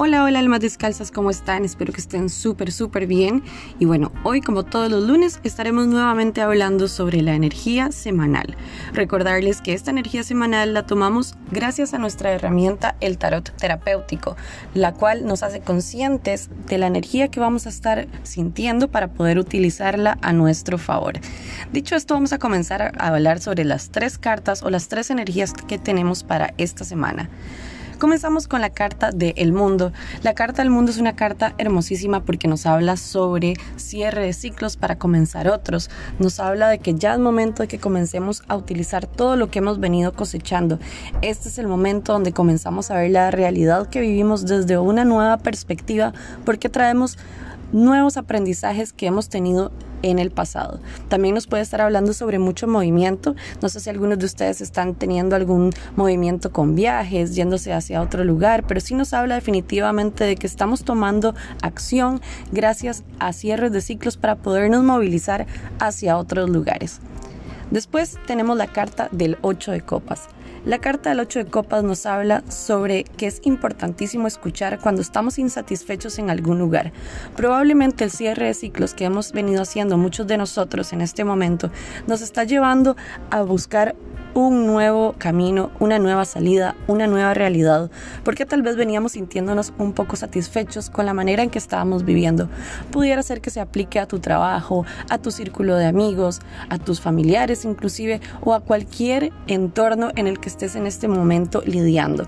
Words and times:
Hola, 0.00 0.22
hola 0.22 0.38
almas 0.38 0.60
descalzas, 0.60 1.10
¿cómo 1.10 1.28
están? 1.28 1.64
Espero 1.64 1.92
que 1.92 2.00
estén 2.00 2.28
súper, 2.28 2.70
súper 2.70 3.08
bien. 3.08 3.42
Y 3.80 3.84
bueno, 3.84 4.12
hoy 4.22 4.40
como 4.40 4.62
todos 4.62 4.88
los 4.88 5.02
lunes 5.02 5.40
estaremos 5.42 5.88
nuevamente 5.88 6.40
hablando 6.40 6.86
sobre 6.86 7.20
la 7.20 7.34
energía 7.34 7.90
semanal. 7.90 8.56
Recordarles 8.92 9.60
que 9.60 9.72
esta 9.72 9.90
energía 9.90 10.22
semanal 10.22 10.72
la 10.72 10.86
tomamos 10.86 11.34
gracias 11.50 11.94
a 11.94 11.98
nuestra 11.98 12.30
herramienta 12.30 12.94
el 13.00 13.18
tarot 13.18 13.50
terapéutico, 13.56 14.36
la 14.72 14.94
cual 14.94 15.26
nos 15.26 15.42
hace 15.42 15.62
conscientes 15.62 16.48
de 16.68 16.78
la 16.78 16.86
energía 16.86 17.26
que 17.26 17.40
vamos 17.40 17.66
a 17.66 17.70
estar 17.70 18.06
sintiendo 18.22 18.86
para 18.92 19.08
poder 19.08 19.36
utilizarla 19.36 20.16
a 20.22 20.32
nuestro 20.32 20.78
favor. 20.78 21.14
Dicho 21.72 21.96
esto, 21.96 22.14
vamos 22.14 22.32
a 22.32 22.38
comenzar 22.38 22.92
a 22.96 23.08
hablar 23.08 23.40
sobre 23.40 23.64
las 23.64 23.90
tres 23.90 24.16
cartas 24.16 24.62
o 24.62 24.70
las 24.70 24.86
tres 24.86 25.10
energías 25.10 25.52
que 25.52 25.76
tenemos 25.76 26.22
para 26.22 26.54
esta 26.56 26.84
semana. 26.84 27.28
Comenzamos 27.98 28.46
con 28.46 28.60
la 28.60 28.70
carta 28.70 29.10
de 29.10 29.34
El 29.36 29.52
Mundo. 29.52 29.92
La 30.22 30.32
carta 30.32 30.62
del 30.62 30.70
Mundo 30.70 30.92
es 30.92 30.98
una 30.98 31.16
carta 31.16 31.54
hermosísima 31.58 32.22
porque 32.22 32.46
nos 32.46 32.64
habla 32.64 32.96
sobre 32.96 33.54
cierre 33.74 34.22
de 34.24 34.32
ciclos 34.32 34.76
para 34.76 34.98
comenzar 34.98 35.48
otros. 35.48 35.90
Nos 36.20 36.38
habla 36.38 36.68
de 36.68 36.78
que 36.78 36.94
ya 36.94 37.14
es 37.14 37.18
momento 37.18 37.64
de 37.64 37.68
que 37.68 37.80
comencemos 37.80 38.44
a 38.46 38.54
utilizar 38.54 39.08
todo 39.08 39.34
lo 39.34 39.50
que 39.50 39.58
hemos 39.58 39.80
venido 39.80 40.12
cosechando. 40.12 40.78
Este 41.22 41.48
es 41.48 41.58
el 41.58 41.66
momento 41.66 42.12
donde 42.12 42.32
comenzamos 42.32 42.92
a 42.92 42.98
ver 42.98 43.10
la 43.10 43.32
realidad 43.32 43.88
que 43.88 44.00
vivimos 44.00 44.46
desde 44.46 44.78
una 44.78 45.04
nueva 45.04 45.38
perspectiva 45.38 46.12
porque 46.44 46.68
traemos 46.68 47.18
nuevos 47.72 48.16
aprendizajes 48.16 48.92
que 48.92 49.06
hemos 49.06 49.28
tenido 49.28 49.72
en 50.02 50.18
el 50.18 50.30
pasado. 50.30 50.80
También 51.08 51.34
nos 51.34 51.46
puede 51.46 51.62
estar 51.62 51.80
hablando 51.80 52.12
sobre 52.12 52.38
mucho 52.38 52.66
movimiento. 52.68 53.34
No 53.60 53.68
sé 53.68 53.80
si 53.80 53.90
algunos 53.90 54.18
de 54.18 54.26
ustedes 54.26 54.60
están 54.60 54.94
teniendo 54.94 55.36
algún 55.36 55.72
movimiento 55.96 56.52
con 56.52 56.74
viajes, 56.74 57.34
yéndose 57.34 57.72
hacia 57.72 58.02
otro 58.02 58.24
lugar, 58.24 58.64
pero 58.66 58.80
sí 58.80 58.94
nos 58.94 59.12
habla 59.12 59.36
definitivamente 59.36 60.24
de 60.24 60.36
que 60.36 60.46
estamos 60.46 60.84
tomando 60.84 61.34
acción 61.62 62.20
gracias 62.52 63.04
a 63.18 63.32
cierres 63.32 63.72
de 63.72 63.80
ciclos 63.80 64.16
para 64.16 64.36
podernos 64.36 64.84
movilizar 64.84 65.46
hacia 65.78 66.16
otros 66.16 66.48
lugares. 66.50 67.00
Después 67.70 68.18
tenemos 68.26 68.56
la 68.56 68.66
carta 68.66 69.08
del 69.12 69.38
8 69.42 69.72
de 69.72 69.80
copas. 69.82 70.28
La 70.64 70.78
carta 70.78 71.10
del 71.10 71.20
8 71.20 71.40
de 71.40 71.44
copas 71.46 71.84
nos 71.84 72.04
habla 72.06 72.42
sobre 72.50 73.04
que 73.04 73.26
es 73.26 73.40
importantísimo 73.44 74.26
escuchar 74.26 74.80
cuando 74.80 75.02
estamos 75.02 75.38
insatisfechos 75.38 76.18
en 76.18 76.30
algún 76.30 76.58
lugar. 76.58 76.92
Probablemente 77.36 78.04
el 78.04 78.10
cierre 78.10 78.46
de 78.46 78.54
ciclos 78.54 78.94
que 78.94 79.04
hemos 79.04 79.32
venido 79.32 79.62
haciendo 79.62 79.96
muchos 79.96 80.26
de 80.26 80.36
nosotros 80.36 80.92
en 80.92 81.00
este 81.00 81.24
momento 81.24 81.70
nos 82.06 82.22
está 82.22 82.44
llevando 82.44 82.96
a 83.30 83.42
buscar 83.42 83.94
un 84.34 84.66
nuevo 84.66 85.14
camino, 85.18 85.70
una 85.80 85.98
nueva 85.98 86.24
salida, 86.24 86.76
una 86.86 87.06
nueva 87.06 87.34
realidad, 87.34 87.90
porque 88.24 88.46
tal 88.46 88.62
vez 88.62 88.76
veníamos 88.76 89.12
sintiéndonos 89.12 89.72
un 89.78 89.92
poco 89.92 90.16
satisfechos 90.16 90.90
con 90.90 91.06
la 91.06 91.14
manera 91.14 91.42
en 91.42 91.50
que 91.50 91.58
estábamos 91.58 92.04
viviendo. 92.04 92.48
Pudiera 92.90 93.22
ser 93.22 93.40
que 93.40 93.50
se 93.50 93.60
aplique 93.60 93.98
a 93.98 94.06
tu 94.06 94.20
trabajo, 94.20 94.84
a 95.10 95.18
tu 95.18 95.30
círculo 95.30 95.76
de 95.76 95.86
amigos, 95.86 96.40
a 96.68 96.78
tus 96.78 97.00
familiares 97.00 97.64
inclusive, 97.64 98.20
o 98.42 98.54
a 98.54 98.60
cualquier 98.60 99.32
entorno 99.46 100.10
en 100.16 100.26
el 100.26 100.38
que 100.38 100.48
estés 100.48 100.76
en 100.76 100.86
este 100.86 101.08
momento 101.08 101.62
lidiando. 101.64 102.26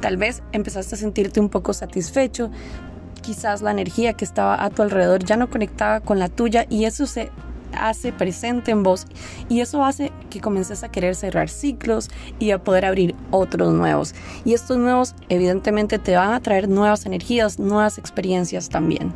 Tal 0.00 0.16
vez 0.16 0.42
empezaste 0.52 0.94
a 0.94 0.98
sentirte 0.98 1.40
un 1.40 1.48
poco 1.48 1.72
satisfecho, 1.72 2.50
quizás 3.22 3.62
la 3.62 3.70
energía 3.70 4.12
que 4.12 4.24
estaba 4.24 4.62
a 4.62 4.70
tu 4.70 4.82
alrededor 4.82 5.24
ya 5.24 5.36
no 5.36 5.48
conectaba 5.48 6.00
con 6.00 6.18
la 6.18 6.28
tuya 6.28 6.66
y 6.68 6.84
eso 6.84 7.06
se 7.06 7.30
hace 7.74 8.12
presente 8.12 8.70
en 8.70 8.82
vos 8.82 9.06
y 9.48 9.60
eso 9.60 9.84
hace 9.84 10.12
que 10.30 10.40
comiences 10.40 10.82
a 10.82 10.90
querer 10.90 11.14
cerrar 11.14 11.48
ciclos 11.48 12.10
y 12.38 12.50
a 12.50 12.62
poder 12.62 12.84
abrir 12.84 13.14
otros 13.30 13.72
nuevos. 13.72 14.14
Y 14.44 14.54
estos 14.54 14.78
nuevos 14.78 15.14
evidentemente 15.28 15.98
te 15.98 16.16
van 16.16 16.32
a 16.32 16.40
traer 16.40 16.68
nuevas 16.68 17.06
energías, 17.06 17.58
nuevas 17.58 17.98
experiencias 17.98 18.68
también. 18.68 19.12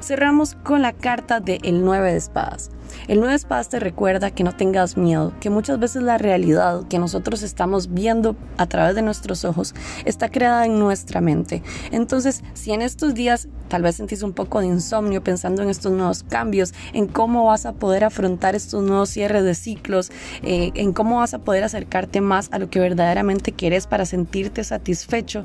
Cerramos 0.00 0.54
con 0.62 0.82
la 0.82 0.92
carta 0.92 1.40
de 1.40 1.58
el 1.62 1.84
9 1.84 2.12
de 2.12 2.18
espadas. 2.18 2.70
El 3.08 3.18
9 3.18 3.30
de 3.30 3.36
espadas 3.36 3.68
te 3.68 3.80
recuerda 3.80 4.30
que 4.30 4.44
no 4.44 4.54
tengas 4.54 4.96
miedo, 4.96 5.32
que 5.40 5.50
muchas 5.50 5.78
veces 5.78 6.02
la 6.02 6.18
realidad 6.18 6.86
que 6.88 6.98
nosotros 6.98 7.42
estamos 7.42 7.92
viendo 7.92 8.36
a 8.56 8.66
través 8.66 8.94
de 8.94 9.02
nuestros 9.02 9.44
ojos 9.44 9.74
está 10.04 10.28
creada 10.28 10.66
en 10.66 10.78
nuestra 10.78 11.20
mente. 11.20 11.62
Entonces, 11.92 12.42
si 12.54 12.72
en 12.72 12.82
estos 12.82 13.14
días 13.14 13.48
tal 13.68 13.82
vez 13.82 13.96
sentís 13.96 14.22
un 14.22 14.32
poco 14.32 14.60
de 14.60 14.66
insomnio 14.66 15.22
pensando 15.22 15.62
en 15.62 15.70
estos 15.70 15.92
nuevos 15.92 16.24
cambios, 16.24 16.74
en 16.92 17.06
cómo 17.06 17.46
vas 17.46 17.66
a 17.66 17.72
poder 17.72 17.99
afrontar 18.04 18.54
estos 18.54 18.82
nuevos 18.82 19.10
cierres 19.10 19.44
de 19.44 19.54
ciclos, 19.54 20.10
eh, 20.42 20.70
en 20.74 20.92
cómo 20.92 21.18
vas 21.18 21.34
a 21.34 21.38
poder 21.38 21.64
acercarte 21.64 22.20
más 22.20 22.48
a 22.52 22.58
lo 22.58 22.70
que 22.70 22.80
verdaderamente 22.80 23.52
quieres 23.52 23.86
para 23.86 24.06
sentirte 24.06 24.64
satisfecho, 24.64 25.44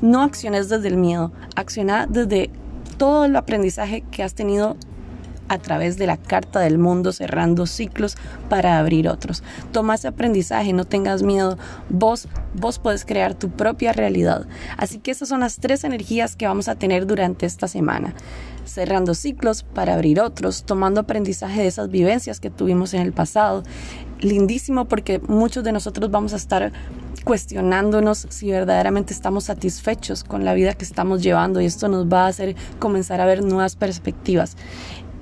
no 0.00 0.22
acciones 0.22 0.68
desde 0.68 0.88
el 0.88 0.96
miedo, 0.96 1.32
acciona 1.54 2.06
desde 2.06 2.50
todo 2.98 3.24
el 3.24 3.36
aprendizaje 3.36 4.02
que 4.10 4.22
has 4.22 4.34
tenido 4.34 4.76
a 5.48 5.58
través 5.58 5.98
de 5.98 6.06
la 6.06 6.16
carta 6.16 6.60
del 6.60 6.78
mundo, 6.78 7.12
cerrando 7.12 7.66
ciclos 7.66 8.16
para 8.48 8.78
abrir 8.78 9.08
otros. 9.08 9.42
Toma 9.72 9.94
ese 9.94 10.08
aprendizaje, 10.08 10.72
no 10.72 10.84
tengas 10.84 11.22
miedo. 11.22 11.58
Vos, 11.88 12.28
vos 12.54 12.78
puedes 12.78 13.04
crear 13.04 13.34
tu 13.34 13.50
propia 13.50 13.92
realidad. 13.92 14.46
Así 14.76 14.98
que 14.98 15.10
esas 15.10 15.28
son 15.28 15.40
las 15.40 15.56
tres 15.56 15.84
energías 15.84 16.36
que 16.36 16.46
vamos 16.46 16.68
a 16.68 16.74
tener 16.74 17.06
durante 17.06 17.46
esta 17.46 17.68
semana. 17.68 18.14
Cerrando 18.64 19.14
ciclos 19.14 19.64
para 19.64 19.94
abrir 19.94 20.20
otros, 20.20 20.64
tomando 20.64 21.00
aprendizaje 21.00 21.62
de 21.62 21.66
esas 21.66 21.90
vivencias 21.90 22.40
que 22.40 22.50
tuvimos 22.50 22.94
en 22.94 23.02
el 23.02 23.12
pasado. 23.12 23.64
Lindísimo 24.20 24.86
porque 24.86 25.18
muchos 25.18 25.64
de 25.64 25.72
nosotros 25.72 26.10
vamos 26.10 26.32
a 26.32 26.36
estar 26.36 26.72
cuestionándonos 27.24 28.26
si 28.30 28.50
verdaderamente 28.50 29.12
estamos 29.12 29.44
satisfechos 29.44 30.24
con 30.24 30.44
la 30.44 30.54
vida 30.54 30.74
que 30.74 30.84
estamos 30.84 31.22
llevando 31.22 31.60
y 31.60 31.66
esto 31.66 31.88
nos 31.88 32.06
va 32.06 32.24
a 32.24 32.28
hacer 32.28 32.56
comenzar 32.78 33.20
a 33.20 33.26
ver 33.26 33.44
nuevas 33.44 33.76
perspectivas. 33.76 34.56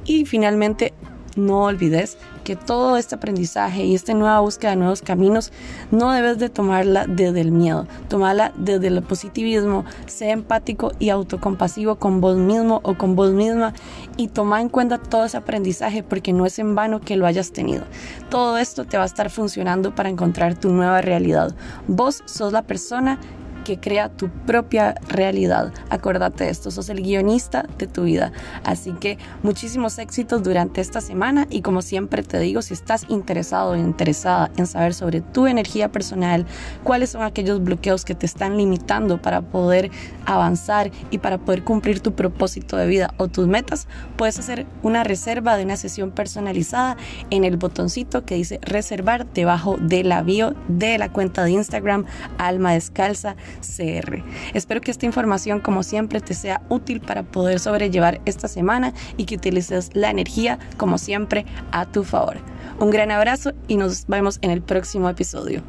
Y 0.05 0.25
finalmente, 0.25 0.93
no 1.37 1.65
olvides 1.65 2.19
que 2.45 2.57
todo 2.57 2.97
este 2.97 3.15
aprendizaje 3.15 3.85
y 3.85 3.95
esta 3.95 4.15
nueva 4.15 4.41
búsqueda 4.41 4.71
de 4.71 4.77
nuevos 4.77 5.03
caminos 5.03 5.53
no 5.91 6.11
debes 6.11 6.39
de 6.39 6.49
tomarla 6.49 7.07
desde 7.07 7.41
el 7.41 7.53
miedo, 7.53 7.87
tomarla 8.09 8.53
desde 8.57 8.89
el 8.89 9.03
positivismo, 9.03 9.85
sé 10.07 10.31
empático 10.31 10.93
y 10.99 11.11
autocompasivo 11.11 11.97
con 11.97 12.21
vos 12.21 12.37
mismo 12.37 12.81
o 12.83 12.95
con 12.95 13.15
vos 13.15 13.33
misma 13.33 13.75
y 14.17 14.29
toma 14.29 14.61
en 14.61 14.69
cuenta 14.69 14.99
todo 14.99 15.25
ese 15.25 15.37
aprendizaje 15.37 16.03
porque 16.03 16.33
no 16.33 16.47
es 16.47 16.59
en 16.59 16.75
vano 16.75 17.01
que 17.01 17.17
lo 17.17 17.27
hayas 17.27 17.53
tenido. 17.53 17.85
Todo 18.29 18.59
esto 18.59 18.85
te 18.85 18.97
va 18.97 19.05
a 19.05 19.07
estar 19.07 19.31
funcionando 19.31 19.95
para 19.95 20.09
encontrar 20.09 20.59
tu 20.59 20.71
nueva 20.71 21.01
realidad. 21.01 21.55
Vos 21.87 22.23
sos 22.27 22.53
la 22.53 22.63
persona 22.63 23.19
que 23.71 23.79
crea 23.79 24.09
tu 24.09 24.29
propia 24.29 24.97
realidad. 25.09 25.73
Acuérdate 25.91 26.43
de 26.43 26.51
esto, 26.51 26.73
sos 26.73 26.89
el 26.89 27.03
guionista 27.03 27.67
de 27.79 27.87
tu 27.87 28.03
vida. 28.03 28.33
Así 28.65 28.91
que 28.95 29.17
muchísimos 29.45 29.97
éxitos 30.01 30.43
durante 30.43 30.81
esta 30.81 31.01
semana 31.01 31.47
y 31.51 31.63
como 31.63 31.81
siempre 31.81 32.25
te 32.25 32.41
digo, 32.41 32.63
si 32.63 32.75
estás 32.75 33.07
interesado 33.09 33.71
o 33.71 33.77
interesada 33.77 34.51
en 34.57 34.67
saber 34.67 34.93
sobre 34.93 35.21
tu 35.21 35.47
energía 35.47 35.93
personal, 35.93 36.47
cuáles 36.83 37.11
son 37.11 37.23
aquellos 37.23 37.63
bloqueos 37.63 38.05
que 38.05 38.17
te 38.17 38.27
están 38.27 38.57
limitando 38.57 39.23
para 39.23 39.41
poder 39.41 39.93
avanzar 40.27 40.91
y 41.13 41.19
para 41.19 41.39
poder 41.39 41.63
cumplir 41.63 42.01
tu 42.01 42.15
propósito 42.17 42.77
de 42.77 42.89
vida 42.89 43.15
o 43.19 43.29
tus 43.29 43.47
metas, 43.47 43.87
puedes 44.17 44.37
hacer 44.41 44.67
una 44.83 45.05
reserva 45.05 45.57
de 45.57 45.63
una 45.63 45.77
sesión 45.77 46.11
personalizada 46.11 46.97
en 47.31 47.45
el 47.45 47.57
botoncito 47.57 48.25
que 48.25 48.35
dice 48.35 48.59
reservar 48.63 49.33
debajo 49.33 49.77
de 49.81 50.03
la 50.03 50.23
bio 50.23 50.57
de 50.67 50.99
la 50.99 51.13
cuenta 51.13 51.45
de 51.45 51.53
Instagram 51.53 52.07
Alma 52.37 52.73
Descalza 52.73 53.37
CR. 53.61 54.23
Espero 54.55 54.81
que 54.81 54.91
esta 54.91 55.07
información, 55.07 55.61
como 55.61 55.83
siempre, 55.83 56.21
te 56.21 56.35
sea 56.35 56.63
útil 56.69 57.01
para 57.01 57.23
poder 57.23 57.61
sobrellevar 57.61 58.21
esta 58.25 58.49
semana 58.49 58.93
y 59.17 59.25
que 59.25 59.37
utilices 59.37 59.91
la 59.95 60.11
energía, 60.11 60.59
como 60.77 60.99
siempre, 60.99 61.47
a 61.73 61.87
tu 61.87 62.05
favor. 62.05 62.39
Un 62.79 62.91
gran 62.91 63.11
abrazo 63.11 63.53
y 63.69 63.77
nos 63.77 64.07
vemos 64.07 64.39
en 64.43 64.51
el 64.51 64.63
próximo 64.63 65.09
episodio. 65.09 65.63